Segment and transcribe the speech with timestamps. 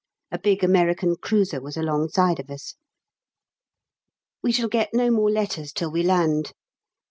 [0.31, 2.73] A big American cruiser was alongside of us.
[4.41, 6.53] We shall get no more letters till we land.